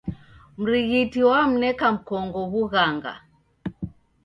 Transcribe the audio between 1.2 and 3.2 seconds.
wamneka mkongo w'ughanga.